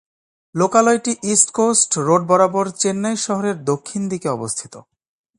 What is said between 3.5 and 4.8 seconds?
দক্ষিণ দিকে অবস্থিত।